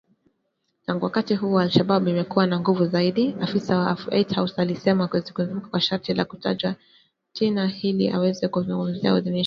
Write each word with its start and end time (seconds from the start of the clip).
Tangu 0.85 1.05
wakati 1.05 1.35
huo 1.35 1.59
al-Shabab 1.59 2.07
imekuwa 2.07 2.47
na 2.47 2.59
nguvu 2.59 2.85
zaidi, 2.85 3.35
afisa 3.41 3.77
wa 3.77 3.97
White 4.11 4.35
House 4.35 4.61
alisema 4.61 5.05
akizungumza 5.05 5.67
kwa 5.69 5.81
sharti 5.81 6.13
la 6.13 6.25
kutotajwa 6.25 6.75
jina 7.33 7.71
ili 7.81 8.09
aweze 8.09 8.47
kuzungumzia 8.47 9.13
uidhinishaji 9.13 9.29
huo 9.29 9.31
mpya. 9.31 9.39